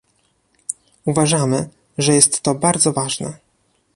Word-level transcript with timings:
Uważamy, 1.05 1.69
że 1.97 2.13
jest 2.15 2.41
to 2.41 2.55
bardzo 2.55 2.93
ważne 2.93 3.37